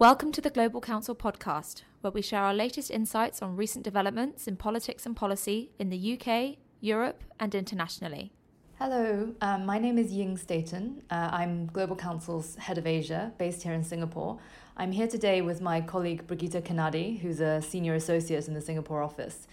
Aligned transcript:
Welcome 0.00 0.30
to 0.30 0.40
the 0.40 0.50
Global 0.50 0.80
Counsel 0.80 1.16
podcast, 1.16 1.82
where 2.02 2.12
we 2.12 2.22
share 2.22 2.44
our 2.44 2.54
latest 2.54 2.88
insights 2.88 3.42
on 3.42 3.56
recent 3.56 3.82
developments 3.82 4.46
in 4.46 4.54
politics 4.54 5.04
and 5.04 5.16
policy 5.16 5.72
in 5.76 5.90
the 5.90 6.16
UK, 6.16 6.58
Europe, 6.80 7.24
and 7.40 7.52
internationally. 7.52 8.30
Hello, 8.78 9.34
um, 9.40 9.66
my 9.66 9.76
name 9.80 9.98
is 9.98 10.12
Ying 10.12 10.36
Staton. 10.36 11.02
Uh, 11.10 11.30
I'm 11.32 11.66
Global 11.66 11.96
Counsel's 11.96 12.54
head 12.54 12.78
of 12.78 12.86
Asia, 12.86 13.32
based 13.38 13.64
here 13.64 13.72
in 13.72 13.82
Singapore. 13.82 14.38
I'm 14.76 14.92
here 14.92 15.08
today 15.08 15.42
with 15.42 15.60
my 15.60 15.80
colleague 15.80 16.28
Brigitta 16.28 16.62
Kinadi, 16.62 17.18
who's 17.18 17.40
a 17.40 17.60
senior 17.60 17.94
associate 17.94 18.46
in 18.46 18.54
the 18.54 18.60
Singapore 18.60 19.02
office. 19.02 19.48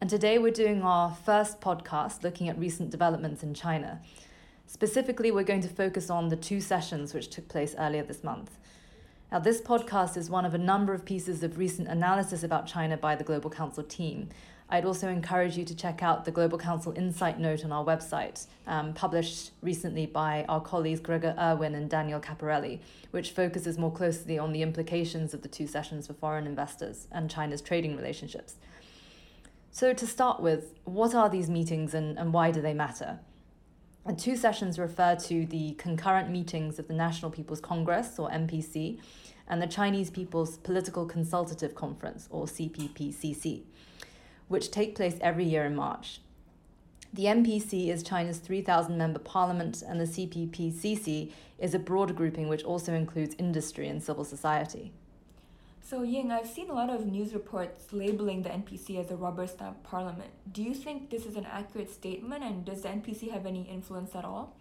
And 0.00 0.08
today 0.08 0.38
we're 0.38 0.50
doing 0.50 0.80
our 0.80 1.14
first 1.14 1.60
podcast 1.60 2.22
looking 2.22 2.48
at 2.48 2.58
recent 2.58 2.88
developments 2.88 3.42
in 3.42 3.52
China. 3.52 4.00
Specifically, 4.66 5.30
we're 5.30 5.44
going 5.44 5.60
to 5.60 5.68
focus 5.68 6.08
on 6.08 6.30
the 6.30 6.36
two 6.36 6.62
sessions 6.62 7.12
which 7.12 7.28
took 7.28 7.48
place 7.48 7.74
earlier 7.78 8.02
this 8.02 8.24
month. 8.24 8.56
Now, 9.32 9.38
this 9.38 9.60
podcast 9.60 10.16
is 10.16 10.28
one 10.28 10.44
of 10.44 10.54
a 10.54 10.58
number 10.58 10.92
of 10.92 11.04
pieces 11.04 11.44
of 11.44 11.56
recent 11.56 11.86
analysis 11.86 12.42
about 12.42 12.66
China 12.66 12.96
by 12.96 13.14
the 13.14 13.22
Global 13.22 13.48
Counsel 13.48 13.84
team. 13.84 14.28
I'd 14.68 14.84
also 14.84 15.08
encourage 15.08 15.56
you 15.56 15.64
to 15.66 15.74
check 15.74 16.02
out 16.02 16.24
the 16.24 16.32
Global 16.32 16.58
Counsel 16.58 16.92
Insight 16.96 17.38
Note 17.38 17.64
on 17.64 17.70
our 17.70 17.84
website, 17.84 18.46
um, 18.66 18.92
published 18.92 19.52
recently 19.62 20.04
by 20.04 20.44
our 20.48 20.60
colleagues 20.60 20.98
Gregor 20.98 21.36
Irwin 21.38 21.76
and 21.76 21.88
Daniel 21.88 22.18
Capparelli, 22.18 22.80
which 23.12 23.30
focuses 23.30 23.78
more 23.78 23.92
closely 23.92 24.36
on 24.36 24.52
the 24.52 24.62
implications 24.62 25.32
of 25.32 25.42
the 25.42 25.48
two 25.48 25.68
sessions 25.68 26.08
for 26.08 26.14
foreign 26.14 26.46
investors 26.48 27.06
and 27.12 27.30
China's 27.30 27.62
trading 27.62 27.96
relationships. 27.96 28.56
So, 29.70 29.92
to 29.92 30.06
start 30.08 30.40
with, 30.40 30.74
what 30.82 31.14
are 31.14 31.28
these 31.28 31.48
meetings 31.48 31.94
and, 31.94 32.18
and 32.18 32.32
why 32.32 32.50
do 32.50 32.60
they 32.60 32.74
matter? 32.74 33.20
And 34.06 34.18
two 34.18 34.36
sessions 34.36 34.78
refer 34.78 35.14
to 35.16 35.46
the 35.46 35.74
concurrent 35.74 36.30
meetings 36.30 36.78
of 36.78 36.88
the 36.88 36.94
National 36.94 37.30
People's 37.30 37.60
Congress, 37.60 38.18
or 38.18 38.30
NPC, 38.30 38.98
and 39.46 39.60
the 39.60 39.66
Chinese 39.66 40.10
People's 40.10 40.56
Political 40.58 41.06
Consultative 41.06 41.74
Conference, 41.74 42.26
or 42.30 42.46
CPPCC, 42.46 43.62
which 44.48 44.70
take 44.70 44.94
place 44.94 45.16
every 45.20 45.44
year 45.44 45.64
in 45.64 45.74
March. 45.74 46.20
The 47.12 47.24
NPC 47.24 47.88
is 47.88 48.04
China's 48.04 48.38
3,000 48.38 48.96
member 48.96 49.18
parliament, 49.18 49.82
and 49.86 50.00
the 50.00 50.04
CPPCC 50.04 51.32
is 51.58 51.74
a 51.74 51.78
broader 51.78 52.14
grouping 52.14 52.48
which 52.48 52.62
also 52.62 52.94
includes 52.94 53.34
industry 53.36 53.88
and 53.88 54.02
civil 54.02 54.24
society. 54.24 54.92
So, 55.82 56.02
Ying, 56.02 56.30
I've 56.30 56.46
seen 56.46 56.70
a 56.70 56.74
lot 56.74 56.90
of 56.90 57.06
news 57.06 57.34
reports 57.34 57.92
labeling 57.92 58.42
the 58.42 58.50
NPC 58.50 59.00
as 59.00 59.10
a 59.10 59.16
rubber 59.16 59.46
stamp 59.46 59.82
parliament. 59.82 60.30
Do 60.52 60.62
you 60.62 60.74
think 60.74 61.10
this 61.10 61.26
is 61.26 61.36
an 61.36 61.46
accurate 61.46 61.90
statement, 61.90 62.44
and 62.44 62.64
does 62.64 62.82
the 62.82 62.88
NPC 62.88 63.30
have 63.32 63.46
any 63.46 63.62
influence 63.62 64.14
at 64.14 64.24
all? 64.24 64.54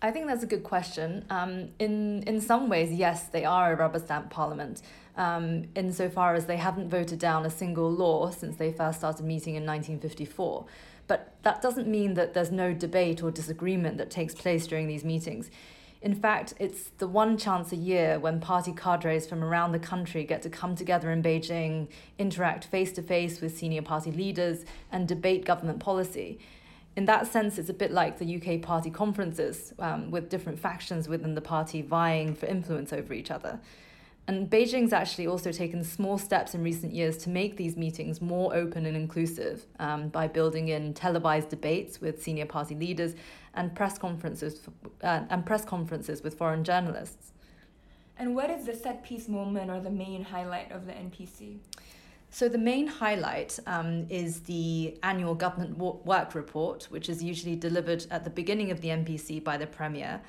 I 0.00 0.10
think 0.10 0.26
that's 0.26 0.44
a 0.44 0.46
good 0.46 0.62
question. 0.62 1.24
Um, 1.30 1.70
in 1.78 2.22
in 2.24 2.40
some 2.40 2.68
ways, 2.68 2.92
yes, 2.92 3.24
they 3.24 3.44
are 3.44 3.72
a 3.72 3.76
rubber 3.76 3.98
stamp 3.98 4.30
parliament, 4.30 4.82
um, 5.16 5.64
insofar 5.74 6.34
as 6.34 6.46
they 6.46 6.56
haven't 6.56 6.88
voted 6.88 7.18
down 7.18 7.46
a 7.46 7.50
single 7.50 7.90
law 7.90 8.30
since 8.30 8.56
they 8.56 8.72
first 8.72 8.98
started 8.98 9.24
meeting 9.24 9.54
in 9.54 9.64
1954. 9.64 10.66
But 11.08 11.32
that 11.42 11.62
doesn't 11.62 11.88
mean 11.88 12.14
that 12.14 12.34
there's 12.34 12.52
no 12.52 12.74
debate 12.74 13.22
or 13.22 13.30
disagreement 13.30 13.96
that 13.98 14.10
takes 14.10 14.34
place 14.34 14.66
during 14.66 14.86
these 14.86 15.04
meetings. 15.04 15.50
In 16.00 16.14
fact, 16.14 16.54
it's 16.60 16.90
the 16.98 17.08
one 17.08 17.36
chance 17.36 17.72
a 17.72 17.76
year 17.76 18.20
when 18.20 18.38
party 18.38 18.72
cadres 18.72 19.26
from 19.26 19.42
around 19.42 19.72
the 19.72 19.80
country 19.80 20.22
get 20.22 20.42
to 20.42 20.50
come 20.50 20.76
together 20.76 21.10
in 21.10 21.22
Beijing, 21.22 21.88
interact 22.18 22.66
face 22.66 22.92
to 22.92 23.02
face 23.02 23.40
with 23.40 23.56
senior 23.56 23.82
party 23.82 24.12
leaders, 24.12 24.64
and 24.92 25.08
debate 25.08 25.44
government 25.44 25.80
policy. 25.80 26.38
In 26.94 27.04
that 27.06 27.26
sense, 27.26 27.58
it's 27.58 27.68
a 27.68 27.74
bit 27.74 27.90
like 27.90 28.18
the 28.18 28.36
UK 28.36 28.62
party 28.62 28.90
conferences, 28.90 29.72
um, 29.80 30.10
with 30.10 30.28
different 30.28 30.60
factions 30.60 31.08
within 31.08 31.34
the 31.34 31.40
party 31.40 31.82
vying 31.82 32.34
for 32.34 32.46
influence 32.46 32.92
over 32.92 33.12
each 33.12 33.30
other. 33.30 33.60
And 34.28 34.50
Beijing's 34.50 34.92
actually 34.92 35.26
also 35.26 35.52
taken 35.52 35.82
small 35.82 36.18
steps 36.18 36.54
in 36.54 36.62
recent 36.62 36.92
years 36.92 37.16
to 37.18 37.30
make 37.30 37.56
these 37.56 37.78
meetings 37.78 38.20
more 38.20 38.54
open 38.54 38.84
and 38.84 38.94
inclusive 38.94 39.64
um, 39.78 40.10
by 40.10 40.28
building 40.28 40.68
in 40.68 40.92
televised 40.92 41.48
debates 41.48 42.02
with 42.02 42.22
senior 42.22 42.44
party 42.44 42.74
leaders 42.74 43.14
and 43.54 43.74
press 43.74 43.96
conferences 43.96 44.60
uh, 45.02 45.22
and 45.30 45.46
press 45.46 45.64
conferences 45.64 46.22
with 46.22 46.34
foreign 46.34 46.62
journalists. 46.62 47.32
And 48.18 48.36
what 48.36 48.50
is 48.50 48.66
the 48.66 48.74
set 48.74 49.02
piece 49.02 49.28
moment 49.28 49.70
or 49.70 49.80
the 49.80 49.90
main 49.90 50.24
highlight 50.24 50.72
of 50.72 50.84
the 50.84 50.92
NPC? 50.92 51.56
So, 52.30 52.50
the 52.50 52.58
main 52.58 52.86
highlight 52.86 53.58
um, 53.66 54.06
is 54.10 54.40
the 54.40 54.98
annual 55.02 55.34
government 55.34 55.78
work 55.78 56.34
report, 56.34 56.84
which 56.90 57.08
is 57.08 57.22
usually 57.22 57.56
delivered 57.56 58.04
at 58.10 58.24
the 58.24 58.30
beginning 58.30 58.70
of 58.70 58.82
the 58.82 58.88
NPC 58.88 59.42
by 59.42 59.56
the 59.56 59.66
Premier. 59.66 60.20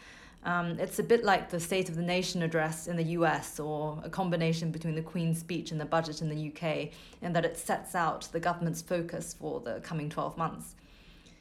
Um, 0.43 0.79
it's 0.79 0.99
a 0.99 1.03
bit 1.03 1.25
like 1.25 1.49
the 1.49 1.59
State 1.59 1.89
of 1.89 1.95
the 1.95 2.01
Nation 2.01 2.41
address 2.41 2.87
in 2.87 2.95
the 2.95 3.03
US, 3.03 3.59
or 3.59 3.99
a 4.03 4.09
combination 4.09 4.71
between 4.71 4.95
the 4.95 5.01
Queen's 5.01 5.39
speech 5.39 5.71
and 5.71 5.81
the 5.81 5.85
budget 5.85 6.21
in 6.21 6.29
the 6.29 6.47
UK, 6.47 6.91
in 7.21 7.33
that 7.33 7.43
it 7.43 7.57
sets 7.57 7.93
out 7.93 8.27
the 8.31 8.39
government's 8.39 8.81
focus 8.81 9.33
for 9.33 9.59
the 9.59 9.81
coming 9.81 10.09
12 10.09 10.37
months. 10.37 10.75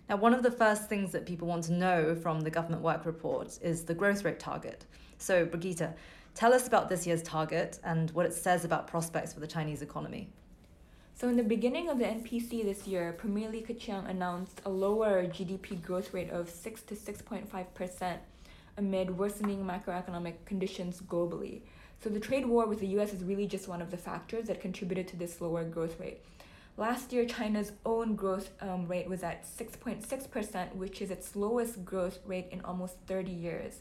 Now, 0.08 0.16
one 0.16 0.34
of 0.34 0.42
the 0.42 0.50
first 0.50 0.88
things 0.88 1.12
that 1.12 1.26
people 1.26 1.46
want 1.46 1.64
to 1.64 1.72
know 1.72 2.14
from 2.16 2.40
the 2.40 2.50
government 2.50 2.82
work 2.82 3.04
report 3.04 3.58
is 3.62 3.84
the 3.84 3.94
growth 3.94 4.24
rate 4.24 4.40
target. 4.40 4.84
So, 5.18 5.46
Brigitta, 5.46 5.94
tell 6.34 6.52
us 6.52 6.66
about 6.66 6.88
this 6.88 7.06
year's 7.06 7.22
target 7.22 7.78
and 7.84 8.10
what 8.12 8.26
it 8.26 8.32
says 8.32 8.64
about 8.64 8.86
prospects 8.86 9.32
for 9.32 9.40
the 9.40 9.46
Chinese 9.46 9.82
economy. 9.82 10.28
So, 11.14 11.28
in 11.28 11.36
the 11.36 11.42
beginning 11.42 11.88
of 11.88 11.98
the 11.98 12.04
NPC 12.04 12.64
this 12.64 12.86
year, 12.86 13.12
Premier 13.12 13.48
Li 13.50 13.62
Keqiang 13.68 14.08
announced 14.08 14.62
a 14.64 14.70
lower 14.70 15.24
GDP 15.24 15.80
growth 15.82 16.14
rate 16.14 16.30
of 16.30 16.48
6 16.48 16.82
to 16.82 16.94
6.5 16.94 17.74
percent 17.74 18.20
amid 18.78 19.18
worsening 19.18 19.64
macroeconomic 19.64 20.34
conditions 20.46 21.02
globally. 21.02 21.60
So 22.02 22.08
the 22.08 22.20
trade 22.20 22.46
war 22.46 22.66
with 22.66 22.80
the 22.80 22.86
US 22.98 23.12
is 23.12 23.24
really 23.24 23.46
just 23.46 23.68
one 23.68 23.82
of 23.82 23.90
the 23.90 23.96
factors 23.96 24.46
that 24.46 24.60
contributed 24.60 25.08
to 25.08 25.16
this 25.16 25.40
lower 25.40 25.64
growth 25.64 25.98
rate. 26.00 26.20
Last 26.76 27.12
year, 27.12 27.26
China's 27.26 27.72
own 27.84 28.14
growth 28.14 28.50
um, 28.60 28.86
rate 28.86 29.08
was 29.08 29.24
at 29.24 29.44
6.6%, 29.44 30.76
which 30.76 31.02
is 31.02 31.10
its 31.10 31.34
lowest 31.34 31.84
growth 31.84 32.20
rate 32.24 32.46
in 32.52 32.60
almost 32.60 32.94
30 33.08 33.32
years. 33.32 33.80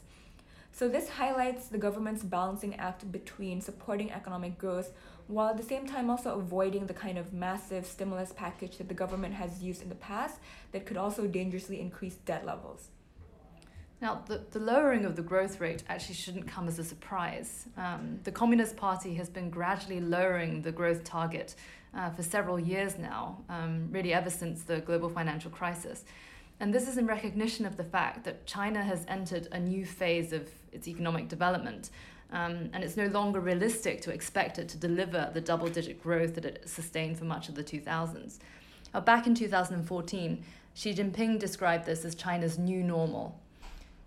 So, 0.72 0.88
this 0.88 1.08
highlights 1.08 1.68
the 1.68 1.78
government's 1.78 2.24
balancing 2.24 2.74
act 2.74 3.10
between 3.12 3.60
supporting 3.60 4.10
economic 4.10 4.58
growth 4.58 4.90
while 5.28 5.48
at 5.48 5.56
the 5.56 5.62
same 5.62 5.86
time 5.86 6.10
also 6.10 6.38
avoiding 6.38 6.86
the 6.86 6.94
kind 6.94 7.18
of 7.18 7.32
massive 7.32 7.86
stimulus 7.86 8.32
package 8.34 8.78
that 8.78 8.88
the 8.88 8.94
government 8.94 9.34
has 9.34 9.62
used 9.62 9.82
in 9.82 9.90
the 9.90 9.94
past 9.94 10.40
that 10.72 10.86
could 10.86 10.96
also 10.96 11.26
dangerously 11.26 11.80
increase 11.80 12.16
debt 12.16 12.44
levels. 12.44 12.88
Now, 14.00 14.22
the, 14.26 14.44
the 14.52 14.60
lowering 14.60 15.04
of 15.04 15.16
the 15.16 15.22
growth 15.22 15.60
rate 15.60 15.82
actually 15.88 16.14
shouldn't 16.14 16.46
come 16.46 16.68
as 16.68 16.78
a 16.78 16.84
surprise. 16.84 17.66
Um, 17.76 18.20
the 18.22 18.30
Communist 18.30 18.76
Party 18.76 19.14
has 19.14 19.28
been 19.28 19.50
gradually 19.50 20.00
lowering 20.00 20.62
the 20.62 20.70
growth 20.70 21.02
target 21.02 21.56
uh, 21.94 22.10
for 22.10 22.22
several 22.22 22.60
years 22.60 22.96
now, 22.96 23.38
um, 23.48 23.88
really 23.90 24.12
ever 24.12 24.30
since 24.30 24.62
the 24.62 24.80
global 24.80 25.08
financial 25.08 25.50
crisis. 25.50 26.04
And 26.60 26.72
this 26.72 26.86
is 26.88 26.96
in 26.96 27.06
recognition 27.06 27.66
of 27.66 27.76
the 27.76 27.84
fact 27.84 28.24
that 28.24 28.46
China 28.46 28.82
has 28.82 29.04
entered 29.08 29.48
a 29.50 29.58
new 29.58 29.84
phase 29.84 30.32
of 30.32 30.48
its 30.72 30.86
economic 30.86 31.28
development. 31.28 31.90
Um, 32.30 32.70
and 32.72 32.84
it's 32.84 32.96
no 32.96 33.06
longer 33.06 33.40
realistic 33.40 34.00
to 34.02 34.12
expect 34.12 34.58
it 34.58 34.68
to 34.68 34.76
deliver 34.76 35.30
the 35.32 35.40
double 35.40 35.68
digit 35.68 36.00
growth 36.02 36.34
that 36.34 36.44
it 36.44 36.68
sustained 36.68 37.18
for 37.18 37.24
much 37.24 37.48
of 37.48 37.54
the 37.54 37.64
2000s. 37.64 38.38
Now, 38.94 39.00
back 39.00 39.26
in 39.26 39.34
2014, 39.34 40.44
Xi 40.74 40.94
Jinping 40.94 41.38
described 41.38 41.86
this 41.86 42.04
as 42.04 42.14
China's 42.14 42.58
new 42.58 42.82
normal. 42.82 43.40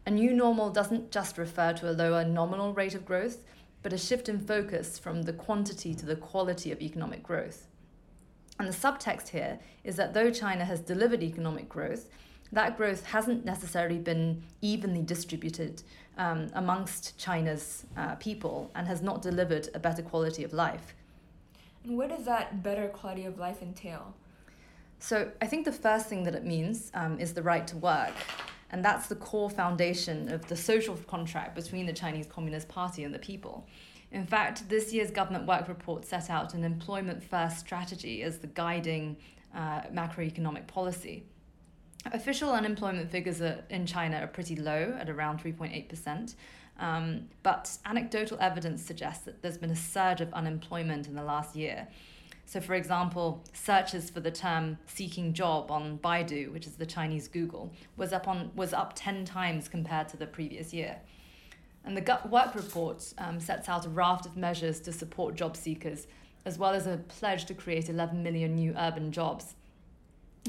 A 0.05 0.11
new 0.11 0.33
normal 0.33 0.71
doesn't 0.71 1.11
just 1.11 1.37
refer 1.37 1.73
to 1.73 1.89
a 1.89 1.93
lower 1.93 2.25
nominal 2.25 2.73
rate 2.73 2.95
of 2.95 3.05
growth, 3.05 3.43
but 3.83 3.93
a 3.93 3.97
shift 3.97 4.29
in 4.29 4.39
focus 4.39 4.97
from 4.97 5.23
the 5.23 5.33
quantity 5.33 5.93
to 5.93 6.05
the 6.05 6.15
quality 6.15 6.71
of 6.71 6.81
economic 6.81 7.21
growth. 7.23 7.67
And 8.59 8.67
the 8.67 8.73
subtext 8.73 9.29
here 9.29 9.59
is 9.83 9.95
that 9.95 10.13
though 10.13 10.31
China 10.31 10.65
has 10.65 10.79
delivered 10.79 11.23
economic 11.23 11.69
growth, 11.69 12.09
that 12.51 12.77
growth 12.77 13.05
hasn't 13.05 13.45
necessarily 13.45 13.97
been 13.97 14.43
evenly 14.61 15.01
distributed 15.01 15.83
um, 16.17 16.47
amongst 16.53 17.17
China's 17.17 17.85
uh, 17.95 18.15
people 18.15 18.69
and 18.75 18.87
has 18.87 19.01
not 19.01 19.21
delivered 19.21 19.69
a 19.73 19.79
better 19.79 20.01
quality 20.01 20.43
of 20.43 20.51
life. 20.51 20.93
And 21.83 21.97
what 21.97 22.09
does 22.09 22.25
that 22.25 22.61
better 22.61 22.87
quality 22.89 23.25
of 23.25 23.39
life 23.39 23.61
entail? 23.61 24.13
So, 24.99 25.31
I 25.41 25.47
think 25.47 25.65
the 25.65 25.71
first 25.71 26.07
thing 26.07 26.23
that 26.25 26.35
it 26.35 26.45
means 26.45 26.91
um, 26.93 27.19
is 27.19 27.33
the 27.33 27.41
right 27.41 27.65
to 27.67 27.77
work. 27.77 28.13
And 28.71 28.83
that's 28.83 29.07
the 29.07 29.15
core 29.15 29.49
foundation 29.49 30.31
of 30.31 30.47
the 30.47 30.55
social 30.55 30.95
contract 31.07 31.55
between 31.55 31.85
the 31.85 31.93
Chinese 31.93 32.25
Communist 32.25 32.69
Party 32.69 33.03
and 33.03 33.13
the 33.13 33.19
people. 33.19 33.67
In 34.11 34.25
fact, 34.25 34.67
this 34.69 34.91
year's 34.91 35.11
government 35.11 35.45
work 35.45 35.67
report 35.67 36.05
set 36.05 36.29
out 36.29 36.53
an 36.53 36.63
employment 36.63 37.23
first 37.23 37.59
strategy 37.59 38.23
as 38.23 38.39
the 38.39 38.47
guiding 38.47 39.17
uh, 39.53 39.81
macroeconomic 39.93 40.67
policy. 40.67 41.23
Official 42.11 42.51
unemployment 42.51 43.11
figures 43.11 43.41
are, 43.41 43.63
in 43.69 43.85
China 43.85 44.17
are 44.17 44.27
pretty 44.27 44.55
low 44.55 44.97
at 44.99 45.09
around 45.09 45.41
3.8%, 45.41 46.35
um, 46.79 47.27
but 47.43 47.77
anecdotal 47.85 48.37
evidence 48.41 48.83
suggests 48.83 49.23
that 49.25 49.41
there's 49.41 49.57
been 49.57 49.69
a 49.69 49.75
surge 49.75 50.19
of 50.19 50.33
unemployment 50.33 51.07
in 51.07 51.15
the 51.15 51.23
last 51.23 51.55
year. 51.55 51.87
So, 52.51 52.59
for 52.59 52.73
example, 52.73 53.41
searches 53.53 54.09
for 54.09 54.19
the 54.19 54.29
term 54.29 54.77
"seeking 54.85 55.31
job" 55.31 55.71
on 55.71 55.99
Baidu, 55.99 56.51
which 56.51 56.67
is 56.67 56.75
the 56.75 56.85
Chinese 56.85 57.29
Google, 57.29 57.71
was 57.95 58.11
up 58.11 58.27
on 58.27 58.51
was 58.57 58.73
up 58.73 58.91
ten 58.93 59.23
times 59.23 59.69
compared 59.69 60.09
to 60.09 60.17
the 60.17 60.27
previous 60.27 60.73
year. 60.73 60.97
And 61.85 61.95
the 61.95 62.19
work 62.29 62.53
report 62.53 63.13
um, 63.19 63.39
sets 63.39 63.69
out 63.69 63.85
a 63.85 63.89
raft 63.89 64.25
of 64.25 64.35
measures 64.35 64.81
to 64.81 64.91
support 64.91 65.35
job 65.35 65.55
seekers, 65.55 66.07
as 66.43 66.57
well 66.57 66.73
as 66.73 66.87
a 66.87 66.97
pledge 66.97 67.45
to 67.45 67.53
create 67.53 67.87
11 67.87 68.21
million 68.21 68.55
new 68.55 68.73
urban 68.77 69.13
jobs. 69.13 69.55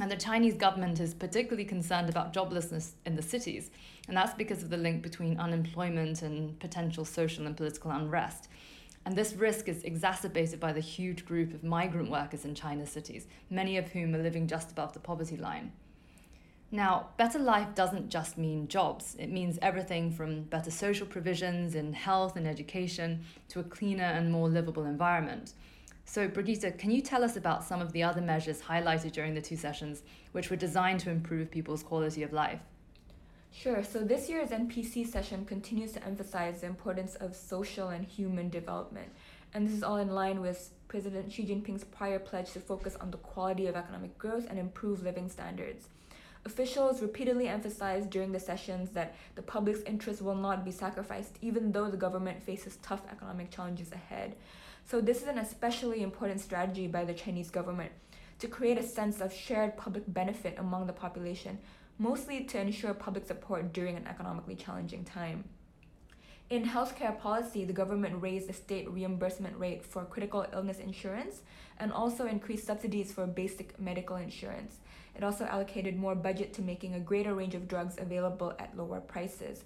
And 0.01 0.11
the 0.11 0.17
Chinese 0.17 0.57
government 0.57 0.99
is 0.99 1.15
particularly 1.15 1.65
concerned 1.65 2.11
about 2.11 2.35
joblessness 2.35 2.95
in 3.07 3.15
the 3.15 3.23
cities, 3.23 3.71
and 4.09 4.17
that's 4.17 4.35
because 4.35 4.65
of 4.65 4.71
the 4.71 4.77
link 4.77 5.03
between 5.03 5.39
unemployment 5.39 6.23
and 6.23 6.59
potential 6.59 7.05
social 7.05 7.47
and 7.47 7.57
political 7.57 7.93
unrest. 7.93 8.49
And 9.05 9.17
this 9.17 9.35
risk 9.35 9.69
is 9.69 9.83
exacerbated 9.83 10.61
by 10.61 10.73
the 10.73 10.81
huge 10.81 11.25
group 11.25 11.53
of 11.53 11.65
migrant 11.65 12.11
workers 12.11 12.45
in 12.45 12.55
China's 12.55 12.91
cities, 12.91 13.27
many 13.51 13.77
of 13.77 13.89
whom 13.91 14.15
are 14.15 14.23
living 14.23 14.47
just 14.47 14.71
above 14.71 14.93
the 14.93 15.01
poverty 15.01 15.37
line. 15.37 15.73
Now, 16.71 17.09
better 17.19 17.39
life 17.39 17.75
doesn't 17.75 18.09
just 18.09 18.39
mean 18.39 18.67
jobs. 18.67 19.15
It 19.19 19.31
means 19.31 19.59
everything 19.61 20.11
from 20.11 20.45
better 20.45 20.71
social 20.71 21.07
provisions 21.07 21.75
in 21.75 21.93
health 21.93 22.37
and 22.37 22.47
education 22.47 23.25
to 23.49 23.61
a 23.61 23.65
cleaner 23.65 24.05
and 24.05 24.33
more 24.33 24.49
livable 24.49 24.87
environment. 24.87 25.53
So, 26.07 26.29
Brigitta, 26.29 26.77
can 26.79 26.91
you 26.91 27.03
tell 27.03 27.25
us 27.25 27.37
about 27.37 27.63
some 27.63 27.83
of 27.83 27.93
the 27.93 28.03
other 28.03 28.23
measures 28.23 28.63
highlighted 28.63 29.13
during 29.13 29.35
the 29.35 29.43
two 29.43 29.57
sessions, 29.57 30.03
which 30.33 30.49
were 30.49 30.57
designed 30.57 31.01
to 31.01 31.11
improve 31.11 31.51
people's 31.51 31.83
quality 31.83 32.23
of 32.23 32.33
life? 32.33 32.61
Sure. 33.55 33.85
So, 33.85 34.03
this 34.03 34.31
year's 34.31 34.49
NPC 34.49 35.07
session 35.07 35.45
continues 35.45 35.93
to 35.93 36.05
emphasize 36.05 36.63
the 36.63 36.67
importance 36.67 37.17
of 37.17 37.37
social 37.37 37.91
and 37.91 38.05
human 38.05 38.49
development. 38.49 39.09
And 39.53 39.69
this 39.69 39.75
is 39.75 39.83
all 39.83 39.99
in 39.99 40.09
line 40.09 40.41
with 40.41 40.71
President 40.89 41.31
Xi 41.31 41.45
Jinping's 41.45 41.85
prior 41.85 42.19
pledge 42.19 42.53
to 42.53 42.61
focus 42.61 42.97
on 42.97 43.11
the 43.11 43.19
quality 43.19 43.67
of 43.67 43.77
economic 43.77 44.17
growth 44.17 44.47
and 44.49 44.59
improve 44.59 45.03
living 45.03 45.29
standards. 45.29 45.89
Officials 46.47 47.03
repeatedly 47.03 47.47
emphasized 47.47 48.09
during 48.09 48.33
the 48.33 48.41
sessions 48.41 48.91
that 48.93 49.15
the 49.35 49.43
public's 49.43 49.83
interest 49.83 50.23
will 50.23 50.35
not 50.35 50.65
be 50.65 50.73
sacrificed, 50.73 51.37
even 51.43 51.73
though 51.73 51.91
the 51.91 51.97
government 51.97 52.43
faces 52.43 52.79
tough 52.83 53.03
economic 53.13 53.51
challenges 53.51 53.93
ahead. 53.93 54.35
So, 54.87 55.03
this 55.03 55.21
is 55.21 55.29
an 55.29 55.39
especially 55.39 56.03
important 56.03 56.41
strategy 56.41 56.87
by 56.87 57.05
the 57.05 57.15
Chinese 57.15 57.51
government 57.51 57.93
to 58.39 58.49
create 58.49 58.79
a 58.79 58.83
sense 58.83 59.21
of 59.21 59.33
shared 59.33 59.77
public 59.77 60.03
benefit 60.09 60.59
among 60.59 60.87
the 60.87 60.93
population, 60.93 61.59
mostly 62.03 62.43
to 62.43 62.61
ensure 62.61 62.93
public 62.93 63.25
support 63.25 63.73
during 63.73 63.97
an 63.97 64.07
economically 64.09 64.57
challenging 64.57 65.05
time. 65.05 65.45
In 66.51 66.65
healthcare 66.65 67.19
policy, 67.19 67.65
the 67.65 67.73
government 67.73 68.21
raised 68.21 68.49
the 68.49 68.53
state 68.53 68.91
reimbursement 68.91 69.57
rate 69.59 69.85
for 69.85 70.05
critical 70.05 70.45
illness 70.53 70.81
insurance 70.81 71.43
and 71.79 71.93
also 71.93 72.27
increased 72.27 72.67
subsidies 72.67 73.13
for 73.13 73.27
basic 73.27 73.79
medical 73.81 74.17
insurance. 74.17 74.79
It 75.17 75.23
also 75.23 75.45
allocated 75.45 75.97
more 75.97 76.15
budget 76.15 76.53
to 76.55 76.63
making 76.63 76.95
a 76.95 77.01
greater 77.01 77.35
range 77.35 77.55
of 77.55 77.69
drugs 77.69 77.95
available 77.99 78.53
at 78.59 78.77
lower 78.77 79.01
prices. 79.01 79.63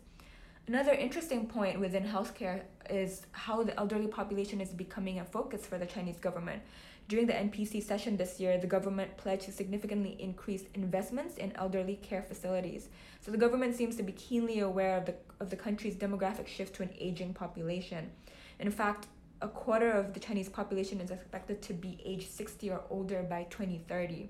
Another 0.69 0.93
interesting 0.93 1.47
point 1.47 1.81
within 1.81 2.05
healthcare 2.05 2.63
is 2.91 3.23
how 3.33 3.63
the 3.63 3.77
elderly 3.79 4.09
population 4.09 4.61
is 4.61 4.71
becoming 4.71 5.21
a 5.21 5.25
focus 5.25 5.65
for 5.65 5.79
the 5.79 5.87
Chinese 5.87 6.19
government. 6.19 6.61
During 7.09 7.27
the 7.27 7.35
NPC 7.35 7.83
session 7.83 8.17
this 8.17 8.41
year, 8.41 8.59
the 8.59 8.67
government 8.67 9.17
pledged 9.17 9.45
to 9.45 9.53
significantly 9.53 10.17
increase 10.19 10.65
investments 10.75 11.37
in 11.37 11.53
elderly 11.55 11.97
care 11.97 12.23
facilities. 12.23 12.89
So 13.21 13.31
the 13.31 13.39
government 13.39 13.77
seems 13.77 13.95
to 13.97 14.03
be 14.03 14.13
keenly 14.13 14.59
aware 14.59 14.97
of 14.97 15.07
the, 15.07 15.15
of 15.39 15.51
the 15.51 15.57
country's 15.57 15.95
demographic 15.95 16.49
shift 16.49 16.75
to 16.77 16.83
an 16.83 16.91
aging 16.99 17.35
population. 17.35 18.11
In 18.59 18.73
fact, 18.73 19.07
a 19.41 19.47
quarter 19.47 19.93
of 19.93 20.15
the 20.15 20.21
Chinese 20.21 20.49
population 20.49 21.01
is 21.01 21.13
expected 21.13 21.63
to 21.63 21.75
be 21.75 22.01
age 22.05 22.27
60 22.27 22.71
or 22.71 22.81
older 22.91 23.23
by 23.23 23.45
2030. 23.51 24.29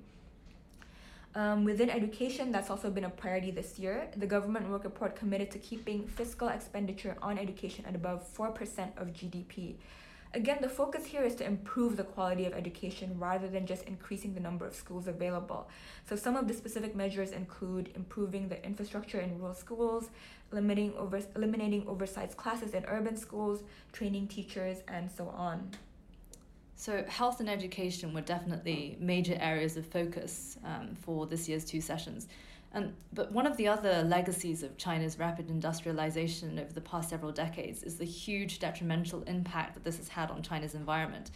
Um, 1.35 1.65
within 1.65 1.89
education, 1.91 2.51
that's 2.51 2.71
also 2.71 2.91
been 2.91 3.05
a 3.05 3.11
priority 3.11 3.51
this 3.51 3.79
year. 3.79 4.09
The 4.17 4.27
government 4.27 4.69
work 4.69 4.85
report 4.85 5.17
committed 5.17 5.51
to 5.53 5.59
keeping 5.59 6.07
fiscal 6.07 6.49
expenditure 6.49 7.17
on 7.23 7.39
education 7.39 7.85
at 7.87 7.95
above 7.95 8.27
4% 8.35 8.99
of 8.99 9.09
GDP. 9.09 9.77
Again, 10.35 10.59
the 10.61 10.69
focus 10.69 11.07
here 11.07 11.23
is 11.23 11.35
to 11.37 11.47
improve 11.47 11.97
the 11.97 12.05
quality 12.05 12.45
of 12.45 12.53
education 12.53 13.17
rather 13.19 13.49
than 13.49 13.67
just 13.67 13.85
increasing 13.85 14.35
the 14.35 14.41
number 14.41 14.67
of 14.67 14.75
schools 14.75 15.07
available. 15.07 15.69
So, 16.09 16.17
some 16.17 16.37
of 16.37 16.47
the 16.49 16.55
specific 16.55 16.95
measures 16.95 17.31
include 17.31 17.91
improving 17.95 18.49
the 18.49 18.63
infrastructure 18.65 19.21
in 19.21 19.39
rural 19.39 19.55
schools, 19.55 20.11
limiting 20.51 20.95
over, 20.97 21.21
eliminating 21.35 21.87
oversized 21.89 22.37
classes 22.37 22.75
in 22.75 22.85
urban 22.87 23.17
schools, 23.17 23.63
training 23.93 24.29
teachers, 24.29 24.79
and 24.89 25.11
so 25.11 25.29
on. 25.29 25.71
So, 26.75 27.05
health 27.05 27.41
and 27.41 27.49
education 27.49 28.13
were 28.13 28.21
definitely 28.21 28.99
major 29.01 29.39
areas 29.41 29.79
of 29.79 29.87
focus 29.87 30.59
um, 30.65 30.95
for 30.95 31.27
this 31.27 31.49
year's 31.49 31.65
two 31.65 31.81
sessions. 31.81 32.29
And, 32.73 32.95
but 33.13 33.33
one 33.33 33.47
of 33.47 33.57
the 33.57 33.69
other 33.69 34.03
legacies 34.03 34.63
of 34.63 34.77
China's 34.77 35.19
rapid 35.19 35.49
industrialization 35.49 36.59
over 36.59 36.73
the 36.73 36.81
past 36.81 37.11
several 37.11 37.33
decades 37.33 37.83
is 37.83 37.97
the 37.97 38.05
huge 38.05 38.59
detrimental 38.59 39.23
impact 39.25 39.75
that 39.75 39.85
this 39.85 39.97
has 39.97 40.09
had 40.09 40.31
on 40.31 40.43
China's 40.43 40.75
environment. 40.75 41.31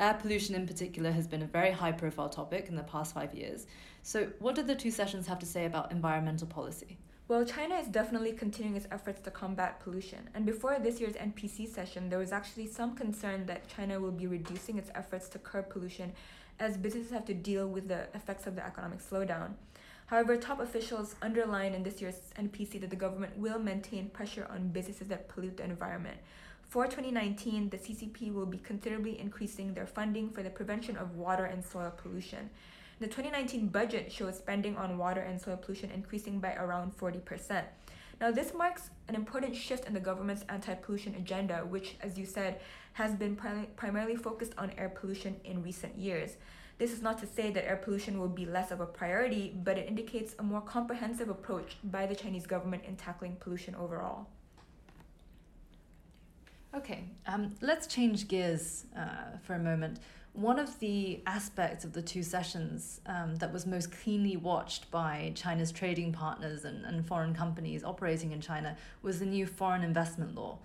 Air 0.00 0.14
pollution, 0.14 0.54
in 0.54 0.66
particular, 0.66 1.12
has 1.12 1.26
been 1.26 1.42
a 1.42 1.46
very 1.46 1.70
high 1.70 1.92
profile 1.92 2.28
topic 2.28 2.68
in 2.68 2.74
the 2.74 2.82
past 2.82 3.14
five 3.14 3.34
years. 3.34 3.66
So, 4.02 4.28
what 4.40 4.54
did 4.54 4.66
the 4.66 4.74
two 4.74 4.90
sessions 4.90 5.26
have 5.26 5.38
to 5.40 5.46
say 5.46 5.66
about 5.66 5.92
environmental 5.92 6.48
policy? 6.48 6.98
Well, 7.28 7.44
China 7.44 7.76
is 7.76 7.86
definitely 7.86 8.32
continuing 8.32 8.76
its 8.76 8.88
efforts 8.90 9.20
to 9.22 9.30
combat 9.30 9.80
pollution. 9.80 10.28
And 10.34 10.44
before 10.44 10.78
this 10.80 11.00
year's 11.00 11.14
NPC 11.14 11.68
session, 11.68 12.08
there 12.08 12.18
was 12.18 12.32
actually 12.32 12.66
some 12.66 12.96
concern 12.96 13.46
that 13.46 13.68
China 13.68 14.00
will 14.00 14.10
be 14.10 14.26
reducing 14.26 14.76
its 14.76 14.90
efforts 14.94 15.28
to 15.30 15.38
curb 15.38 15.70
pollution 15.70 16.12
as 16.58 16.76
businesses 16.76 17.10
have 17.12 17.24
to 17.26 17.34
deal 17.34 17.68
with 17.68 17.88
the 17.88 18.06
effects 18.14 18.46
of 18.46 18.56
the 18.56 18.66
economic 18.66 19.00
slowdown. 19.00 19.52
However, 20.12 20.36
top 20.36 20.60
officials 20.60 21.14
underlined 21.22 21.74
in 21.74 21.82
this 21.82 22.02
year's 22.02 22.20
NPC 22.38 22.78
that 22.82 22.90
the 22.90 22.96
government 22.96 23.34
will 23.38 23.58
maintain 23.58 24.10
pressure 24.10 24.46
on 24.50 24.68
businesses 24.68 25.08
that 25.08 25.30
pollute 25.30 25.56
the 25.56 25.64
environment. 25.64 26.18
For 26.68 26.84
2019, 26.84 27.70
the 27.70 27.78
CCP 27.78 28.30
will 28.30 28.44
be 28.44 28.58
considerably 28.58 29.18
increasing 29.18 29.72
their 29.72 29.86
funding 29.86 30.28
for 30.28 30.42
the 30.42 30.50
prevention 30.50 30.98
of 30.98 31.16
water 31.16 31.46
and 31.46 31.64
soil 31.64 31.94
pollution. 31.96 32.50
The 33.00 33.06
2019 33.06 33.68
budget 33.68 34.12
shows 34.12 34.36
spending 34.36 34.76
on 34.76 34.98
water 34.98 35.22
and 35.22 35.40
soil 35.40 35.56
pollution 35.56 35.90
increasing 35.90 36.40
by 36.40 36.56
around 36.56 36.94
40%. 36.94 37.64
Now, 38.20 38.30
this 38.30 38.52
marks 38.52 38.90
an 39.08 39.14
important 39.14 39.56
shift 39.56 39.86
in 39.86 39.94
the 39.94 40.00
government's 40.00 40.44
anti 40.50 40.74
pollution 40.74 41.14
agenda, 41.14 41.60
which, 41.60 41.96
as 42.02 42.18
you 42.18 42.26
said, 42.26 42.60
has 42.92 43.14
been 43.14 43.34
prim- 43.34 43.68
primarily 43.76 44.16
focused 44.16 44.52
on 44.58 44.72
air 44.76 44.90
pollution 44.90 45.36
in 45.44 45.62
recent 45.62 45.96
years. 45.96 46.36
This 46.78 46.92
is 46.92 47.02
not 47.02 47.18
to 47.18 47.26
say 47.26 47.50
that 47.50 47.68
air 47.68 47.76
pollution 47.76 48.18
will 48.18 48.28
be 48.28 48.44
less 48.44 48.70
of 48.70 48.80
a 48.80 48.86
priority, 48.86 49.54
but 49.62 49.78
it 49.78 49.88
indicates 49.88 50.34
a 50.38 50.42
more 50.42 50.60
comprehensive 50.60 51.28
approach 51.28 51.76
by 51.84 52.06
the 52.06 52.14
Chinese 52.14 52.46
government 52.46 52.84
in 52.86 52.96
tackling 52.96 53.36
pollution 53.38 53.74
overall. 53.74 54.26
Okay, 56.74 57.04
um, 57.26 57.54
let's 57.60 57.86
change 57.86 58.28
gears 58.28 58.86
uh, 58.96 59.36
for 59.42 59.54
a 59.54 59.58
moment. 59.58 60.00
One 60.32 60.58
of 60.58 60.78
the 60.78 61.20
aspects 61.26 61.84
of 61.84 61.92
the 61.92 62.00
two 62.00 62.22
sessions 62.22 63.02
um, 63.04 63.36
that 63.36 63.52
was 63.52 63.66
most 63.66 63.94
keenly 64.02 64.38
watched 64.38 64.90
by 64.90 65.32
China's 65.34 65.70
trading 65.70 66.12
partners 66.12 66.64
and, 66.64 66.86
and 66.86 67.06
foreign 67.06 67.34
companies 67.34 67.84
operating 67.84 68.32
in 68.32 68.40
China 68.40 68.74
was 69.02 69.18
the 69.18 69.26
new 69.26 69.46
foreign 69.46 69.82
investment 69.82 70.34
law. 70.34 70.58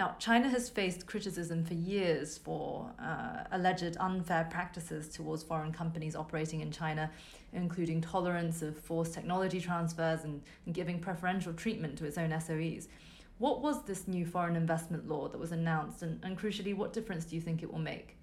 Now, 0.00 0.16
China 0.18 0.48
has 0.48 0.70
faced 0.70 1.06
criticism 1.06 1.62
for 1.62 1.74
years 1.74 2.38
for 2.38 2.90
uh, 2.98 3.44
alleged 3.52 3.98
unfair 4.00 4.48
practices 4.50 5.10
towards 5.10 5.42
foreign 5.42 5.72
companies 5.72 6.16
operating 6.16 6.62
in 6.62 6.72
China, 6.72 7.10
including 7.52 8.00
tolerance 8.00 8.62
of 8.62 8.78
forced 8.78 9.12
technology 9.12 9.60
transfers 9.60 10.24
and, 10.24 10.40
and 10.64 10.74
giving 10.74 11.00
preferential 11.00 11.52
treatment 11.52 11.98
to 11.98 12.06
its 12.06 12.16
own 12.16 12.30
SOEs. 12.30 12.88
What 13.36 13.60
was 13.60 13.84
this 13.84 14.08
new 14.08 14.24
foreign 14.24 14.56
investment 14.56 15.06
law 15.06 15.28
that 15.28 15.38
was 15.38 15.52
announced, 15.52 16.00
and, 16.02 16.18
and 16.24 16.38
crucially, 16.38 16.74
what 16.74 16.94
difference 16.94 17.26
do 17.26 17.36
you 17.36 17.42
think 17.42 17.62
it 17.62 17.70
will 17.70 17.78
make? 17.78 18.16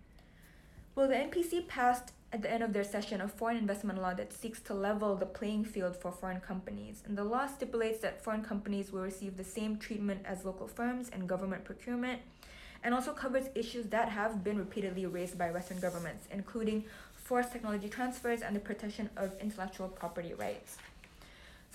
Well, 0.95 1.07
the 1.07 1.13
NPC 1.13 1.67
passed 1.67 2.11
at 2.33 2.41
the 2.41 2.51
end 2.51 2.61
of 2.61 2.73
their 2.73 2.83
session 2.83 3.21
a 3.21 3.27
foreign 3.27 3.57
investment 3.57 4.01
law 4.01 4.13
that 4.13 4.33
seeks 4.33 4.59
to 4.61 4.73
level 4.73 5.15
the 5.15 5.25
playing 5.25 5.63
field 5.63 5.95
for 5.95 6.11
foreign 6.11 6.41
companies. 6.41 7.03
And 7.05 7.17
the 7.17 7.23
law 7.23 7.47
stipulates 7.47 7.99
that 7.99 8.23
foreign 8.23 8.43
companies 8.43 8.91
will 8.91 9.01
receive 9.01 9.37
the 9.37 9.43
same 9.43 9.77
treatment 9.77 10.21
as 10.25 10.45
local 10.45 10.67
firms 10.67 11.09
in 11.09 11.25
government 11.25 11.63
procurement 11.63 12.21
and 12.83 12.93
also 12.93 13.11
covers 13.11 13.45
issues 13.55 13.87
that 13.87 14.09
have 14.09 14.43
been 14.43 14.57
repeatedly 14.57 15.05
raised 15.05 15.37
by 15.37 15.51
Western 15.51 15.79
governments, 15.79 16.27
including 16.31 16.83
forced 17.15 17.51
technology 17.51 17.89
transfers 17.89 18.41
and 18.41 18.55
the 18.55 18.59
protection 18.59 19.09
of 19.17 19.31
intellectual 19.41 19.87
property 19.87 20.33
rights. 20.33 20.77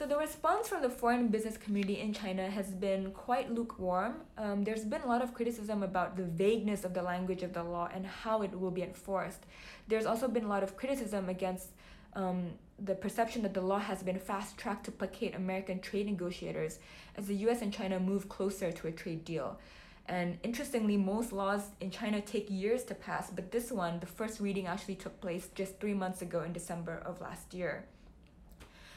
So 0.03 0.09
the 0.09 0.19
response 0.19 0.67
from 0.67 0.83
the 0.83 0.91
foreign 0.91 1.29
business 1.29 1.57
community 1.57 2.01
in 2.01 2.13
China 2.13 2.51
has 2.51 2.73
been 2.73 3.13
quite 3.13 3.53
lukewarm. 3.53 4.15
Um, 4.37 4.65
there's 4.65 4.85
been 4.85 5.03
a 5.03 5.07
lot 5.07 5.23
of 5.23 5.33
criticism 5.33 5.85
about 5.85 6.17
the 6.17 6.25
vagueness 6.25 6.83
of 6.83 6.93
the 6.93 7.03
language 7.03 7.45
of 7.45 7.53
the 7.53 7.63
law 7.63 7.89
and 7.95 8.05
how 8.05 8.43
it 8.43 8.51
will 8.59 8.73
be 8.73 8.83
enforced. 8.83 9.47
There's 9.87 10.05
also 10.05 10.27
been 10.27 10.43
a 10.43 10.49
lot 10.49 10.65
of 10.65 10.77
criticism 10.77 11.29
against 11.29 11.69
um, 12.15 12.51
the 12.81 12.97
perception 12.97 13.43
that 13.43 13.55
the 13.55 13.61
law 13.61 13.79
has 13.79 14.03
been 14.03 14.19
fast 14.19 14.59
tracked 14.59 14.87
to 14.87 14.91
placate 14.91 15.37
American 15.37 15.79
trade 15.79 16.07
negotiators 16.07 16.81
as 17.17 17.29
the 17.29 17.37
US 17.47 17.63
and 17.63 17.73
China 17.73 18.01
move 18.01 18.29
closer 18.29 18.73
to 18.73 18.89
a 18.89 18.91
trade 18.91 19.25
deal. 19.25 19.61
And 20.07 20.37
interestingly, 20.43 20.97
most 20.97 21.33
laws 21.33 21.63
in 21.81 21.93
China 21.93 22.21
take 22.21 22.51
years 22.51 22.83
to 22.87 22.97
pass, 22.97 23.31
but 23.31 23.53
this 23.53 23.71
one, 23.71 24.01
the 24.01 24.07
first 24.07 24.41
reading 24.41 24.67
actually 24.67 24.97
took 24.97 25.21
place 25.21 25.49
just 25.55 25.79
three 25.79 25.95
months 25.95 26.23
ago 26.23 26.43
in 26.43 26.53
December 26.53 27.01
of 27.07 27.21
last 27.21 27.55
year. 27.55 27.85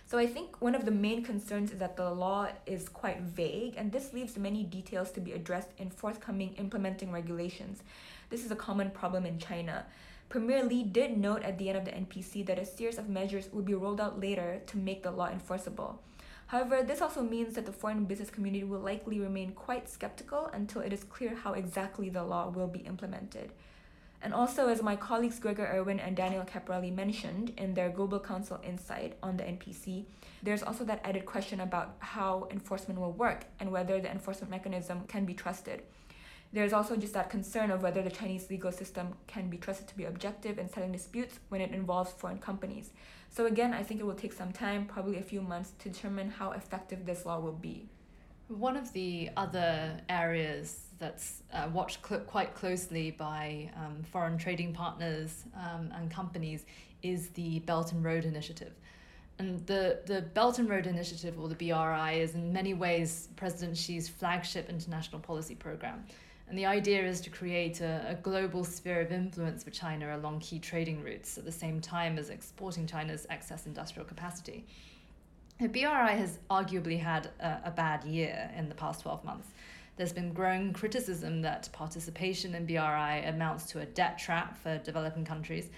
So 0.07 0.19
I 0.19 0.27
think 0.27 0.62
one 0.62 0.75
of 0.75 0.85
the 0.85 0.91
main 0.91 1.24
concerns 1.24 1.71
is 1.71 1.79
that 1.79 1.97
the 1.97 2.12
law 2.12 2.50
is 2.67 2.88
quite 2.88 3.21
vague, 3.21 3.74
and 3.75 3.91
this 3.91 4.13
leaves 4.13 4.38
many 4.38 4.63
details 4.63 5.09
to 5.12 5.19
be 5.19 5.31
addressed 5.31 5.71
in 5.79 5.89
forthcoming 5.89 6.53
implementing 6.59 7.12
regulations. 7.12 7.81
This 8.29 8.45
is 8.45 8.51
a 8.51 8.55
common 8.55 8.91
problem 8.91 9.25
in 9.25 9.39
China. 9.39 9.88
Premier 10.29 10.63
Li 10.63 10.83
did 10.83 11.17
note 11.17 11.41
at 11.41 11.57
the 11.57 11.69
end 11.69 11.79
of 11.79 11.85
the 11.85 11.91
NPC 11.91 12.45
that 12.45 12.59
a 12.59 12.65
series 12.65 13.00
of 13.00 13.09
measures 13.09 13.50
would 13.51 13.65
be 13.65 13.74
rolled 13.74 14.00
out 14.00 14.19
later 14.19 14.62
to 14.67 14.77
make 14.77 15.01
the 15.01 15.09
law 15.09 15.27
enforceable. 15.27 16.00
However, 16.47 16.83
this 16.83 17.01
also 17.01 17.24
means 17.24 17.55
that 17.55 17.65
the 17.65 17.71
foreign 17.71 18.05
business 18.05 18.29
community 18.29 18.63
will 18.63 18.79
likely 18.79 19.19
remain 19.19 19.53
quite 19.53 19.89
skeptical 19.89 20.51
until 20.53 20.81
it 20.81 20.93
is 20.93 21.03
clear 21.03 21.33
how 21.35 21.53
exactly 21.53 22.09
the 22.09 22.24
law 22.24 22.50
will 22.50 22.67
be 22.67 22.79
implemented. 22.79 23.51
And 24.22 24.34
also, 24.34 24.67
as 24.69 24.81
my 24.81 24.95
colleagues 24.95 25.39
Gregor 25.39 25.67
Irwin 25.67 26.00
and 26.00 26.15
Daniel 26.15 26.43
Capparelli 26.43 26.93
mentioned 26.93 27.53
in 27.57 27.74
their 27.74 27.89
Global 27.89 28.19
Counsel 28.19 28.60
Insight 28.63 29.17
on 29.22 29.38
the 29.38 29.43
NPC, 29.43 30.05
there's 30.41 30.63
also 30.63 30.84
that 30.86 31.01
added 31.03 31.25
question 31.25 31.60
about 31.60 31.95
how 32.00 32.48
enforcement 32.51 33.00
will 33.00 33.12
work 33.12 33.45
and 33.60 33.72
whether 33.72 34.00
the 34.00 34.10
enforcement 34.10 34.50
mechanism 34.50 35.03
can 35.07 35.25
be 35.25 35.34
trusted. 35.34 35.84
There's 36.53 36.74
also 36.74 36.95
just 36.95 37.13
that 37.13 37.29
concern 37.29 37.69
of 37.69 37.84
whether 37.84 38.01
the 38.01 38.10
Chinese 38.10 38.50
legal 38.50 38.72
system 38.72 39.13
can 39.27 39.50
be 39.50 39.57
trusted 39.57 39.88
to 39.89 39.98
be 39.98 40.05
objective 40.05 40.57
in 40.57 40.69
settling 40.69 40.93
disputes 40.93 41.39
when 41.50 41.62
it 41.62 41.72
involves 41.72 42.12
foreign 42.12 42.39
companies. 42.39 42.91
So, 43.29 43.45
again, 43.45 43.74
I 43.74 43.84
think 43.84 44.00
it 44.00 44.05
will 44.05 44.13
take 44.13 44.31
some 44.31 44.53
time, 44.53 44.86
probably 44.86 45.17
a 45.17 45.22
few 45.22 45.41
months, 45.41 45.74
to 45.79 45.89
determine 45.89 46.29
how 46.29 46.51
effective 46.51 47.05
this 47.05 47.25
law 47.25 47.39
will 47.39 47.51
be. 47.51 47.89
One 48.48 48.77
of 48.77 48.93
the 48.93 49.31
other 49.36 50.00
areas 50.07 50.85
that's 50.99 51.43
uh, 51.53 51.67
watched 51.73 52.05
cl- 52.05 52.21
quite 52.21 52.55
closely 52.55 53.11
by 53.11 53.69
um, 53.75 54.03
foreign 54.03 54.37
trading 54.37 54.73
partners 54.73 55.43
um, 55.55 55.91
and 55.95 56.09
companies 56.09 56.65
is 57.03 57.29
the 57.29 57.59
Belt 57.59 57.91
and 57.91 58.03
Road 58.03 58.25
Initiative. 58.25 58.73
And 59.37 59.65
the, 59.67 59.99
the 60.05 60.21
Belt 60.21 60.59
and 60.59 60.69
Road 60.69 60.87
Initiative, 60.87 61.37
or 61.39 61.49
the 61.49 61.55
BRI, 61.55 62.21
is 62.21 62.35
in 62.35 62.53
many 62.53 62.73
ways 62.73 63.27
President 63.35 63.77
Xi's 63.77 64.07
flagship 64.07 64.69
international 64.69 65.19
policy 65.19 65.55
program. 65.55 66.05
And 66.47 66.57
the 66.57 66.65
idea 66.65 67.05
is 67.05 67.21
to 67.21 67.29
create 67.29 67.81
a, 67.81 68.05
a 68.09 68.15
global 68.15 68.63
sphere 68.63 69.01
of 69.01 69.11
influence 69.11 69.63
for 69.63 69.71
China 69.71 70.15
along 70.15 70.39
key 70.39 70.59
trading 70.59 71.03
routes 71.03 71.37
at 71.37 71.43
the 71.43 71.51
same 71.51 71.81
time 71.81 72.17
as 72.17 72.29
exporting 72.29 72.85
China's 72.85 73.25
excess 73.29 73.65
industrial 73.65 74.07
capacity. 74.07 74.65
The 75.59 75.67
BRI 75.67 76.11
has 76.11 76.39
arguably 76.49 76.99
had 76.99 77.29
a, 77.39 77.61
a 77.65 77.71
bad 77.71 78.03
year 78.03 78.51
in 78.55 78.69
the 78.69 78.75
past 78.75 79.01
12 79.01 79.23
months. 79.23 79.47
There's 79.97 80.13
been 80.13 80.33
growing 80.33 80.73
criticism 80.73 81.41
that 81.43 81.69
participation 81.71 82.53
in 82.53 82.65
BRI 82.65 83.23
amounts 83.25 83.65
to 83.71 83.79
a 83.79 83.85
debt 83.85 84.17
trap 84.17 84.57
for 84.57 84.77
developing 84.79 85.23
countries 85.23 85.69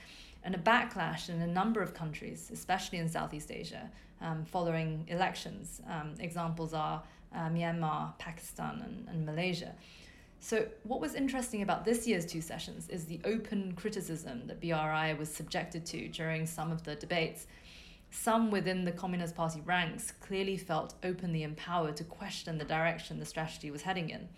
and 0.43 0.55
a 0.55 0.57
backlash 0.57 1.29
in 1.29 1.41
a 1.41 1.47
number 1.47 1.81
of 1.81 1.93
countries, 1.93 2.49
especially 2.51 2.97
in 2.97 3.09
Southeast 3.09 3.51
Asia, 3.51 3.89
um, 4.21 4.45
following 4.45 5.05
elections. 5.09 5.81
Um, 5.87 6.13
examples 6.19 6.73
are 6.73 7.03
uh, 7.35 7.49
Myanmar, 7.49 8.17
Pakistan, 8.17 8.81
and, 8.83 9.07
and 9.09 9.25
Malaysia. 9.25 9.73
So, 10.39 10.65
what 10.83 11.01
was 11.01 11.15
interesting 11.15 11.63
about 11.63 11.83
this 11.83 12.07
year's 12.07 12.25
two 12.25 12.41
sessions 12.41 12.87
is 12.89 13.05
the 13.05 13.19
open 13.25 13.73
criticism 13.73 14.43
that 14.47 14.61
BRI 14.61 15.15
was 15.17 15.29
subjected 15.29 15.85
to 15.87 16.07
during 16.09 16.45
some 16.45 16.71
of 16.71 16.83
the 16.83 16.95
debates 16.95 17.47
some 18.09 18.51
within 18.51 18.85
the 18.85 18.91
Communist 18.91 19.35
Party 19.35 19.61
ranks 19.61 20.11
clearly 20.11 20.57
felt 20.57 20.95
openly 21.03 21.43
empowered 21.43 21.97
to 21.97 22.03
question 22.03 22.57
the 22.57 22.65
direction 22.65 23.19
the 23.19 23.25
strategy 23.25 23.71
was 23.71 23.81
heading 23.81 24.09
in. 24.09 24.29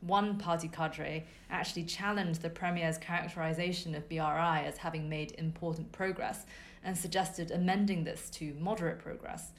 One 0.00 0.38
party 0.38 0.68
cadre 0.68 1.26
actually 1.50 1.84
challenged 1.84 2.42
the 2.42 2.50
Premier's 2.50 2.98
characterization 2.98 3.94
of 3.94 4.08
BRI 4.08 4.64
as 4.64 4.78
having 4.78 5.08
made 5.08 5.32
important 5.38 5.90
progress 5.92 6.46
and 6.84 6.96
suggested 6.96 7.50
amending 7.50 8.04
this 8.04 8.30
to 8.30 8.54
moderate 8.60 9.00
progress. 9.00 9.52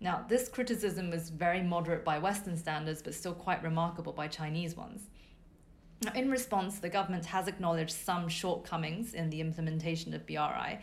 Now, 0.00 0.24
this 0.28 0.48
criticism 0.48 1.10
was 1.10 1.30
very 1.30 1.62
moderate 1.62 2.04
by 2.04 2.18
Western 2.18 2.56
standards, 2.56 3.02
but 3.02 3.14
still 3.14 3.34
quite 3.34 3.62
remarkable 3.62 4.12
by 4.12 4.28
Chinese 4.28 4.76
ones. 4.76 5.08
Now, 6.04 6.12
in 6.14 6.30
response, 6.30 6.78
the 6.78 6.88
government 6.88 7.26
has 7.26 7.46
acknowledged 7.46 7.94
some 7.94 8.28
shortcomings 8.28 9.14
in 9.14 9.30
the 9.30 9.40
implementation 9.40 10.14
of 10.14 10.26
BRI 10.26 10.80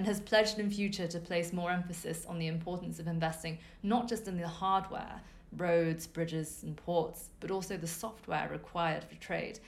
and 0.00 0.06
has 0.06 0.18
pledged 0.18 0.58
in 0.58 0.70
future 0.70 1.06
to 1.06 1.18
place 1.18 1.52
more 1.52 1.70
emphasis 1.70 2.24
on 2.26 2.38
the 2.38 2.46
importance 2.46 2.98
of 2.98 3.06
investing 3.06 3.58
not 3.82 4.08
just 4.08 4.28
in 4.28 4.40
the 4.40 4.48
hardware, 4.48 5.20
roads, 5.58 6.06
bridges, 6.06 6.62
and 6.62 6.74
ports, 6.74 7.28
but 7.38 7.50
also 7.50 7.76
the 7.76 7.86
software 7.86 8.48
required 8.50 9.04
for 9.04 9.14
trade. 9.16 9.60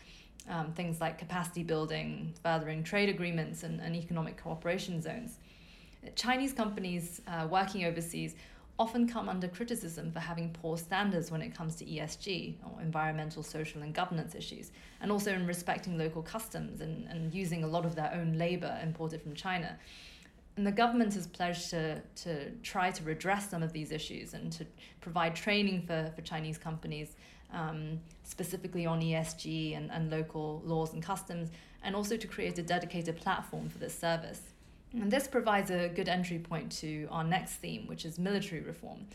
Um, 0.49 0.73
things 0.73 1.03
like 1.03 1.19
capacity 1.19 1.63
building, 1.63 2.33
furthering 2.43 2.83
trade 2.83 3.11
agreements, 3.11 3.63
and, 3.63 3.79
and 3.83 3.95
economic 3.95 4.43
cooperation 4.43 5.03
zones. 5.03 5.37
Chinese 6.17 6.55
companies 6.55 7.21
uh, 7.29 7.47
working 7.47 7.85
overseas 7.85 8.35
often 8.79 9.07
come 9.07 9.29
under 9.29 9.49
criticism 9.49 10.11
for 10.11 10.21
having 10.21 10.49
poor 10.63 10.79
standards 10.79 11.31
when 11.31 11.43
it 11.43 11.55
comes 11.55 11.77
to 11.77 11.85
ESG, 11.85 12.55
or 12.65 12.81
environmental, 12.81 13.43
social, 13.43 13.83
and 13.83 13.93
governance 13.93 14.35
issues, 14.35 14.71
and 15.03 15.13
also 15.13 15.31
in 15.35 15.47
respecting 15.47 15.99
local 15.99 16.23
customs 16.23 16.81
and, 16.81 17.07
and 17.09 17.35
using 17.35 17.65
a 17.65 17.67
lot 17.67 17.85
of 17.85 17.95
their 17.95 18.11
own 18.15 18.39
labor 18.39 18.81
imported 18.83 19.21
from 19.21 19.35
China 19.35 19.79
and 20.57 20.67
the 20.67 20.73
government 20.73 21.15
has 21.15 21.27
pledged 21.27 21.71
to, 21.71 22.01
to 22.17 22.51
try 22.63 22.91
to 22.91 23.03
redress 23.05 23.49
some 23.49 23.63
of 23.63 23.73
these 23.73 23.91
issues 23.91 24.35
and 24.35 24.53
to 24.53 24.67
provide 25.01 25.35
training 25.35 25.83
for, 25.87 26.13
for 26.15 26.21
Chinese 26.23 26.59
companies, 26.59 27.17
um, 27.53 27.99
specifically 28.23 28.85
on 28.85 29.01
ESG 29.01 29.77
and, 29.77 29.91
and 29.91 30.11
local 30.11 30.63
laws 30.65 30.93
and 30.93 31.03
customs, 31.03 31.51
and 31.83 31.97
also 31.97 32.17
to 32.17 32.27
create 32.27 32.59
a 32.59 32.63
dedicated 32.63 33.17
platform 33.17 33.69
for 33.69 33.79
this 33.79 33.99
service. 33.99 34.43
And 34.93 35.11
this 35.11 35.27
provides 35.27 35.71
a 35.71 35.89
good 35.89 36.09
entry 36.09 36.39
point 36.39 36.71
to 36.81 37.09
our 37.11 37.25
next 37.25 37.55
theme, 37.55 37.87
which 37.87 38.05
is 38.05 38.19
military 38.19 38.61
reform. 38.61 39.07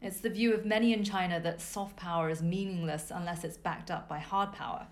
It's 0.00 0.20
the 0.20 0.30
view 0.30 0.54
of 0.54 0.64
many 0.64 0.92
in 0.92 1.02
China 1.02 1.40
that 1.40 1.60
soft 1.60 1.96
power 1.96 2.30
is 2.30 2.40
meaningless 2.40 3.10
unless 3.12 3.42
it's 3.42 3.56
backed 3.56 3.90
up 3.90 4.08
by 4.08 4.20
hard 4.20 4.52
power 4.52 4.86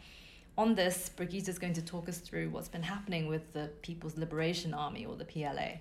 on 0.58 0.74
this, 0.74 1.10
Brigitta 1.14 1.48
is 1.48 1.58
going 1.58 1.74
to 1.74 1.82
talk 1.82 2.08
us 2.08 2.18
through 2.18 2.50
what's 2.50 2.68
been 2.68 2.82
happening 2.82 3.26
with 3.26 3.52
the 3.52 3.70
People's 3.82 4.16
Liberation 4.16 4.72
Army 4.72 5.04
or 5.04 5.14
the 5.14 5.24
PLA. 5.24 5.80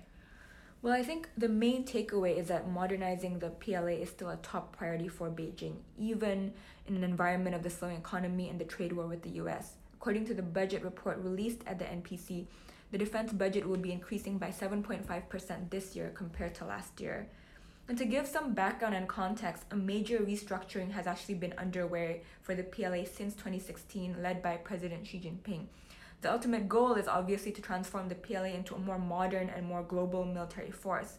Well, 0.82 0.92
I 0.92 1.02
think 1.02 1.30
the 1.36 1.48
main 1.48 1.84
takeaway 1.84 2.36
is 2.38 2.48
that 2.48 2.70
modernizing 2.70 3.38
the 3.38 3.50
PLA 3.50 4.02
is 4.02 4.10
still 4.10 4.28
a 4.28 4.36
top 4.36 4.76
priority 4.76 5.08
for 5.08 5.30
Beijing, 5.30 5.76
even 5.98 6.52
in 6.86 6.96
an 6.96 7.04
environment 7.04 7.56
of 7.56 7.62
the 7.62 7.70
slowing 7.70 7.96
economy 7.96 8.50
and 8.50 8.60
the 8.60 8.64
trade 8.64 8.92
war 8.92 9.06
with 9.06 9.22
the 9.22 9.30
US. 9.42 9.76
According 9.94 10.26
to 10.26 10.34
the 10.34 10.42
budget 10.42 10.84
report 10.84 11.18
released 11.18 11.62
at 11.66 11.78
the 11.78 11.86
NPC, 11.86 12.46
the 12.92 12.98
defense 12.98 13.32
budget 13.32 13.66
will 13.66 13.78
be 13.78 13.92
increasing 13.92 14.38
by 14.38 14.50
7.5% 14.50 15.70
this 15.70 15.96
year 15.96 16.12
compared 16.14 16.54
to 16.56 16.66
last 16.66 17.00
year. 17.00 17.28
And 17.88 17.96
to 17.98 18.04
give 18.04 18.26
some 18.26 18.52
background 18.52 18.96
and 18.96 19.08
context, 19.08 19.64
a 19.70 19.76
major 19.76 20.18
restructuring 20.18 20.90
has 20.90 21.06
actually 21.06 21.36
been 21.36 21.54
underway 21.56 22.22
for 22.42 22.54
the 22.54 22.64
PLA 22.64 23.04
since 23.04 23.34
2016, 23.34 24.16
led 24.20 24.42
by 24.42 24.56
President 24.56 25.06
Xi 25.06 25.20
Jinping. 25.20 25.66
The 26.20 26.32
ultimate 26.32 26.68
goal 26.68 26.94
is 26.94 27.06
obviously 27.06 27.52
to 27.52 27.62
transform 27.62 28.08
the 28.08 28.16
PLA 28.16 28.46
into 28.46 28.74
a 28.74 28.78
more 28.80 28.98
modern 28.98 29.50
and 29.50 29.64
more 29.64 29.84
global 29.84 30.24
military 30.24 30.72
force. 30.72 31.18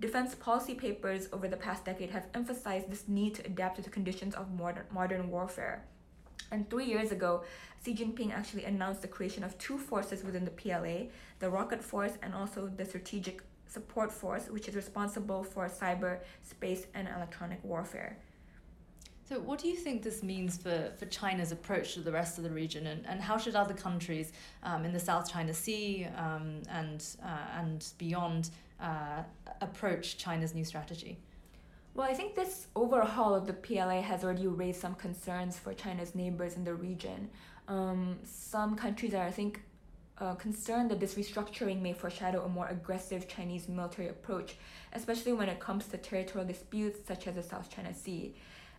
Defense 0.00 0.36
policy 0.36 0.74
papers 0.74 1.28
over 1.32 1.48
the 1.48 1.56
past 1.56 1.84
decade 1.84 2.10
have 2.10 2.26
emphasized 2.34 2.90
this 2.90 3.08
need 3.08 3.34
to 3.34 3.46
adapt 3.46 3.76
to 3.76 3.82
the 3.82 3.90
conditions 3.90 4.36
of 4.36 4.52
modern, 4.52 4.84
modern 4.92 5.30
warfare. 5.30 5.84
And 6.52 6.68
three 6.70 6.84
years 6.84 7.10
ago, 7.10 7.42
Xi 7.84 7.94
Jinping 7.94 8.32
actually 8.32 8.64
announced 8.64 9.02
the 9.02 9.08
creation 9.08 9.42
of 9.42 9.58
two 9.58 9.78
forces 9.78 10.22
within 10.22 10.44
the 10.44 10.50
PLA 10.52 11.06
the 11.40 11.50
Rocket 11.50 11.82
Force 11.82 12.12
and 12.22 12.34
also 12.34 12.68
the 12.68 12.84
Strategic 12.84 13.42
Support 13.74 14.12
Force, 14.12 14.48
which 14.48 14.68
is 14.68 14.76
responsible 14.76 15.42
for 15.42 15.68
cyber, 15.68 16.20
space, 16.42 16.86
and 16.94 17.08
electronic 17.08 17.62
warfare. 17.64 18.16
So, 19.28 19.40
what 19.40 19.58
do 19.58 19.68
you 19.68 19.76
think 19.76 20.02
this 20.02 20.22
means 20.22 20.58
for, 20.58 20.92
for 20.98 21.06
China's 21.06 21.50
approach 21.50 21.94
to 21.94 22.00
the 22.00 22.12
rest 22.12 22.38
of 22.38 22.44
the 22.44 22.50
region, 22.50 22.86
and, 22.86 23.06
and 23.06 23.20
how 23.20 23.36
should 23.38 23.56
other 23.56 23.74
countries 23.74 24.32
um, 24.62 24.84
in 24.84 24.92
the 24.92 25.00
South 25.00 25.30
China 25.30 25.54
Sea 25.54 26.06
um, 26.16 26.60
and, 26.70 27.04
uh, 27.24 27.58
and 27.58 27.86
beyond 27.98 28.50
uh, 28.80 29.22
approach 29.60 30.18
China's 30.18 30.54
new 30.54 30.64
strategy? 30.64 31.18
Well, 31.94 32.06
I 32.06 32.12
think 32.12 32.34
this 32.34 32.66
overhaul 32.76 33.34
of 33.34 33.46
the 33.46 33.54
PLA 33.54 34.02
has 34.02 34.24
already 34.24 34.46
raised 34.46 34.80
some 34.80 34.94
concerns 34.94 35.58
for 35.58 35.72
China's 35.74 36.14
neighbors 36.14 36.56
in 36.56 36.64
the 36.64 36.74
region. 36.74 37.30
Um, 37.66 38.18
some 38.24 38.76
countries 38.76 39.14
are, 39.14 39.24
I 39.24 39.30
think, 39.30 39.62
uh, 40.18 40.34
concerned 40.34 40.90
that 40.90 41.00
this 41.00 41.14
restructuring 41.14 41.82
may 41.82 41.92
foreshadow 41.92 42.44
a 42.44 42.48
more 42.48 42.68
aggressive 42.68 43.26
Chinese 43.28 43.68
military 43.68 44.08
approach, 44.08 44.56
especially 44.92 45.32
when 45.32 45.48
it 45.48 45.58
comes 45.58 45.86
to 45.86 45.96
territorial 45.96 46.46
disputes 46.46 47.00
such 47.06 47.26
as 47.26 47.34
the 47.34 47.42
South 47.42 47.68
China 47.68 47.92
Sea. 47.92 48.34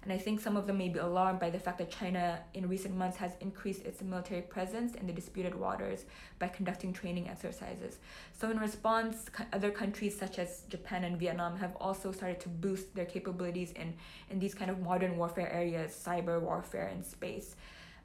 And 0.06 0.14
I 0.14 0.20
think 0.20 0.40
some 0.40 0.56
of 0.56 0.68
them 0.68 0.78
may 0.78 0.90
be 0.90 1.00
alarmed 1.00 1.40
by 1.40 1.50
the 1.50 1.58
fact 1.58 1.80
that 1.80 1.90
China 1.90 2.40
in 2.54 2.70
recent 2.70 2.96
months 2.96 3.18
has 3.18 3.32
increased 3.42 3.84
its 3.86 4.04
military 4.04 4.44
presence 4.44 4.94
in 4.94 5.08
the 5.08 5.14
disputed 5.14 5.56
waters 5.56 6.06
by 6.38 6.48
conducting 6.48 6.94
training 6.94 7.28
exercises. 7.28 7.98
So, 8.32 8.52
in 8.52 8.60
response, 8.60 9.26
other 9.52 9.72
countries 9.72 10.16
such 10.18 10.38
as 10.38 10.62
Japan 10.70 11.06
and 11.06 11.18
Vietnam 11.18 11.58
have 11.58 11.76
also 11.78 12.12
started 12.12 12.40
to 12.42 12.50
boost 12.50 12.94
their 12.94 13.06
capabilities 13.06 13.72
in, 13.72 13.96
in 14.30 14.38
these 14.38 14.54
kind 14.54 14.70
of 14.70 14.80
modern 14.80 15.18
warfare 15.18 15.52
areas, 15.52 16.00
cyber 16.06 16.40
warfare 16.40 16.86
and 16.86 17.04
space. 17.04 17.56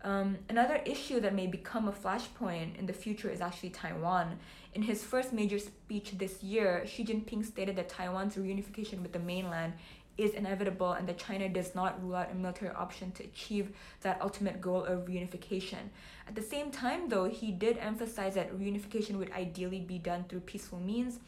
Um, 0.02 0.38
another 0.48 0.80
issue 0.86 1.20
that 1.20 1.34
may 1.34 1.46
become 1.46 1.88
a 1.88 1.92
flashpoint 1.92 2.78
in 2.78 2.86
the 2.86 2.92
future 2.92 3.28
is 3.28 3.40
actually 3.40 3.70
Taiwan. 3.70 4.38
In 4.74 4.82
his 4.82 5.04
first 5.04 5.32
major 5.32 5.58
speech 5.58 6.12
this 6.16 6.42
year, 6.42 6.86
Xi 6.86 7.04
Jinping 7.04 7.44
stated 7.44 7.76
that 7.76 7.88
Taiwan's 7.88 8.36
reunification 8.36 9.02
with 9.02 9.12
the 9.12 9.18
mainland 9.18 9.74
is 10.16 10.32
inevitable 10.32 10.92
and 10.92 11.08
that 11.08 11.18
China 11.18 11.48
does 11.48 11.74
not 11.74 12.02
rule 12.02 12.14
out 12.14 12.30
a 12.30 12.34
military 12.34 12.70
option 12.70 13.10
to 13.12 13.24
achieve 13.24 13.72
that 14.02 14.20
ultimate 14.20 14.60
goal 14.60 14.84
of 14.84 15.06
reunification. 15.06 15.88
At 16.28 16.34
the 16.34 16.42
same 16.42 16.70
time, 16.70 17.08
though, 17.08 17.24
he 17.24 17.52
did 17.52 17.78
emphasize 17.78 18.34
that 18.34 18.58
reunification 18.58 19.16
would 19.16 19.32
ideally 19.32 19.80
be 19.80 19.98
done 19.98 20.24
through 20.28 20.40
peaceful 20.40 20.78
means 20.78 21.18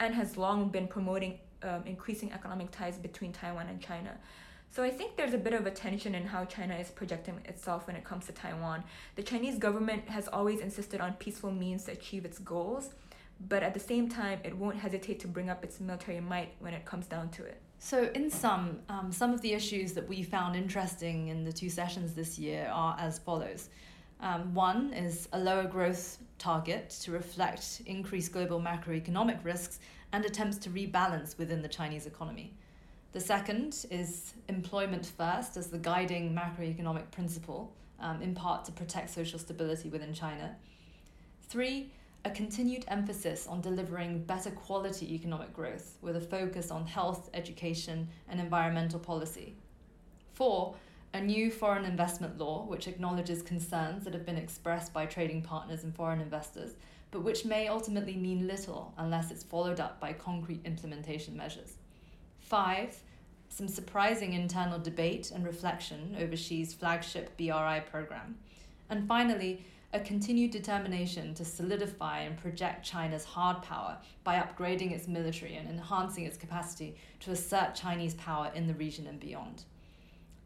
and 0.00 0.14
has 0.14 0.36
long 0.36 0.68
been 0.68 0.88
promoting 0.88 1.38
um, 1.62 1.82
increasing 1.86 2.32
economic 2.32 2.70
ties 2.70 2.98
between 2.98 3.32
Taiwan 3.32 3.68
and 3.68 3.80
China. 3.80 4.18
So 4.74 4.82
I 4.82 4.90
think 4.90 5.14
there's 5.14 5.34
a 5.34 5.38
bit 5.38 5.52
of 5.52 5.66
a 5.66 5.70
tension 5.70 6.16
in 6.16 6.26
how 6.26 6.44
China 6.46 6.74
is 6.74 6.90
projecting 6.90 7.40
itself 7.44 7.86
when 7.86 7.94
it 7.94 8.02
comes 8.02 8.26
to 8.26 8.32
Taiwan. 8.32 8.82
The 9.14 9.22
Chinese 9.22 9.56
government 9.56 10.08
has 10.08 10.26
always 10.26 10.58
insisted 10.58 11.00
on 11.00 11.12
peaceful 11.12 11.52
means 11.52 11.84
to 11.84 11.92
achieve 11.92 12.24
its 12.24 12.40
goals, 12.40 12.90
but 13.46 13.62
at 13.62 13.72
the 13.72 13.78
same 13.78 14.08
time, 14.08 14.40
it 14.42 14.52
won't 14.52 14.74
hesitate 14.74 15.20
to 15.20 15.28
bring 15.28 15.48
up 15.48 15.62
its 15.62 15.78
military 15.78 16.18
might 16.18 16.54
when 16.58 16.74
it 16.74 16.84
comes 16.84 17.06
down 17.06 17.28
to 17.28 17.44
it. 17.44 17.62
So, 17.78 18.10
in 18.16 18.28
sum, 18.28 18.80
um, 18.88 19.12
some 19.12 19.32
of 19.32 19.40
the 19.42 19.52
issues 19.52 19.92
that 19.92 20.08
we 20.08 20.24
found 20.24 20.56
interesting 20.56 21.28
in 21.28 21.44
the 21.44 21.52
two 21.52 21.70
sessions 21.70 22.12
this 22.12 22.36
year 22.36 22.68
are 22.72 22.96
as 22.98 23.20
follows. 23.20 23.68
Um, 24.18 24.54
one 24.54 24.92
is 24.92 25.28
a 25.34 25.38
lower 25.38 25.68
growth 25.68 26.18
target 26.38 26.90
to 27.02 27.12
reflect 27.12 27.80
increased 27.86 28.32
global 28.32 28.60
macroeconomic 28.60 29.44
risks 29.44 29.78
and 30.12 30.24
attempts 30.24 30.58
to 30.58 30.70
rebalance 30.70 31.38
within 31.38 31.62
the 31.62 31.68
Chinese 31.68 32.06
economy. 32.06 32.54
The 33.14 33.20
second 33.20 33.86
is 33.92 34.34
employment 34.48 35.06
first 35.16 35.56
as 35.56 35.68
the 35.68 35.78
guiding 35.78 36.34
macroeconomic 36.34 37.12
principle, 37.12 37.72
um, 38.00 38.20
in 38.20 38.34
part 38.34 38.64
to 38.64 38.72
protect 38.72 39.08
social 39.08 39.38
stability 39.38 39.88
within 39.88 40.12
China. 40.12 40.56
Three, 41.42 41.92
a 42.24 42.30
continued 42.30 42.84
emphasis 42.88 43.46
on 43.46 43.60
delivering 43.60 44.24
better 44.24 44.50
quality 44.50 45.14
economic 45.14 45.52
growth 45.54 45.96
with 46.02 46.16
a 46.16 46.20
focus 46.20 46.72
on 46.72 46.86
health, 46.86 47.30
education, 47.34 48.08
and 48.28 48.40
environmental 48.40 48.98
policy. 48.98 49.54
Four, 50.32 50.74
a 51.12 51.20
new 51.20 51.52
foreign 51.52 51.84
investment 51.84 52.36
law 52.36 52.66
which 52.66 52.88
acknowledges 52.88 53.42
concerns 53.42 54.02
that 54.02 54.14
have 54.14 54.26
been 54.26 54.38
expressed 54.38 54.92
by 54.92 55.06
trading 55.06 55.40
partners 55.40 55.84
and 55.84 55.94
foreign 55.94 56.20
investors, 56.20 56.72
but 57.12 57.22
which 57.22 57.44
may 57.44 57.68
ultimately 57.68 58.16
mean 58.16 58.48
little 58.48 58.92
unless 58.98 59.30
it's 59.30 59.44
followed 59.44 59.78
up 59.78 60.00
by 60.00 60.12
concrete 60.12 60.62
implementation 60.64 61.36
measures. 61.36 61.74
Five, 62.54 63.02
some 63.48 63.66
surprising 63.66 64.32
internal 64.32 64.78
debate 64.78 65.32
and 65.32 65.44
reflection 65.44 66.16
over 66.20 66.36
Xi's 66.36 66.72
flagship 66.72 67.36
BRI 67.36 67.82
program. 67.90 68.36
And 68.88 69.08
finally, 69.08 69.64
a 69.92 69.98
continued 69.98 70.52
determination 70.52 71.34
to 71.34 71.44
solidify 71.44 72.20
and 72.20 72.36
project 72.36 72.86
China's 72.86 73.24
hard 73.24 73.60
power 73.62 73.98
by 74.22 74.36
upgrading 74.36 74.92
its 74.92 75.08
military 75.08 75.56
and 75.56 75.68
enhancing 75.68 76.26
its 76.26 76.36
capacity 76.36 76.94
to 77.18 77.32
assert 77.32 77.74
Chinese 77.74 78.14
power 78.14 78.52
in 78.54 78.68
the 78.68 78.74
region 78.74 79.08
and 79.08 79.18
beyond. 79.18 79.64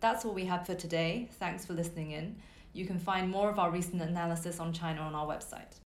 That's 0.01 0.25
all 0.25 0.33
we 0.33 0.47
have 0.47 0.65
for 0.65 0.75
today. 0.75 1.29
Thanks 1.33 1.67
for 1.67 1.75
listening 1.75 2.13
in. 2.13 2.37
You 2.73 2.87
can 2.87 2.99
find 2.99 3.31
more 3.31 3.51
of 3.51 3.59
our 3.59 3.71
recent 3.71 4.01
analysis 4.01 4.61
on 4.61 4.73
China 4.73 5.03
on 5.03 5.15
our 5.15 5.27
website. 5.27 5.81